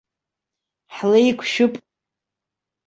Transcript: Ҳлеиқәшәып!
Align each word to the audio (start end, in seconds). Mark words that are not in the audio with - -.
Ҳлеиқәшәып! 0.95 1.73